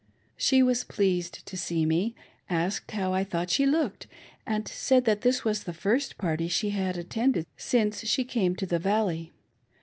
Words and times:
She 0.35 0.63
was 0.63 0.83
pleased 0.83 1.45
to 1.45 1.55
see 1.55 1.85
me, 1.85 2.15
asked 2.49 2.91
me 2.91 2.99
how 2.99 3.13
I 3.13 3.23
thought 3.23 3.51
she 3.51 3.67
looked, 3.67 4.07
and 4.47 4.67
Said 4.67 5.05
that 5.05 5.21
this 5.21 5.43
was 5.45 5.63
the 5.65 5.73
first 5.73 6.17
party 6.17 6.47
she 6.47 6.71
had 6.71 6.97
attended 6.97 7.45
since 7.55 8.03
she 8.05 8.23
came 8.25 8.55
to 8.55 8.65
the 8.65 8.79
Valley. 8.79 9.31